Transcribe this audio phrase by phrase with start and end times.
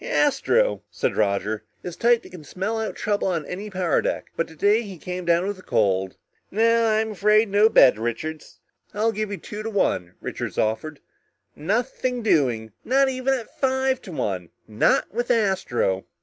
[0.03, 4.31] "Astro," said Roger, "is the type that can smell out trouble on any power deck.
[4.35, 6.17] But today he came down with a cold.
[6.49, 8.61] No, I'm afraid it's no bet, Richards."
[8.95, 11.01] "I'll give you two to one," Richards offered.
[11.55, 12.89] "Nothing doing," replied Roger.
[13.05, 14.49] "Not even at five to one.
[14.67, 16.05] Not with Astro."